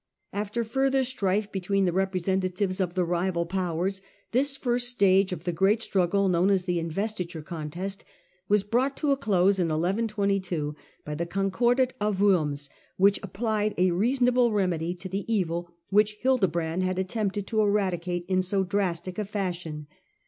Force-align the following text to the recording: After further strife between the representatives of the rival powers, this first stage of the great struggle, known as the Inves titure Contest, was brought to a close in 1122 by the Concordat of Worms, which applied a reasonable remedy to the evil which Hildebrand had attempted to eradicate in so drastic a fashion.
After 0.33 0.63
further 0.63 1.03
strife 1.03 1.51
between 1.51 1.85
the 1.85 1.93
representatives 1.93 2.81
of 2.81 2.95
the 2.95 3.05
rival 3.05 3.45
powers, 3.45 4.01
this 4.31 4.57
first 4.57 4.89
stage 4.89 5.31
of 5.31 5.43
the 5.43 5.51
great 5.51 5.79
struggle, 5.79 6.27
known 6.27 6.49
as 6.49 6.63
the 6.65 6.79
Inves 6.79 7.15
titure 7.15 7.45
Contest, 7.45 8.03
was 8.47 8.63
brought 8.63 8.97
to 8.97 9.11
a 9.11 9.15
close 9.15 9.59
in 9.59 9.67
1122 9.67 10.75
by 11.05 11.13
the 11.13 11.27
Concordat 11.27 11.93
of 12.01 12.19
Worms, 12.19 12.71
which 12.97 13.19
applied 13.21 13.75
a 13.77 13.91
reasonable 13.91 14.51
remedy 14.51 14.95
to 14.95 15.07
the 15.07 15.31
evil 15.31 15.69
which 15.91 16.17
Hildebrand 16.21 16.81
had 16.81 16.97
attempted 16.97 17.45
to 17.45 17.61
eradicate 17.61 18.25
in 18.27 18.41
so 18.41 18.63
drastic 18.63 19.19
a 19.19 19.23
fashion. 19.25 19.85